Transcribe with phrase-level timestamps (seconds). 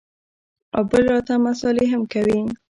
[0.75, 2.39] او بل راته مسالې هم کوې.